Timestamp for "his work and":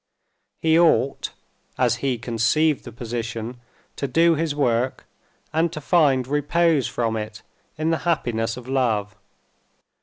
4.33-5.71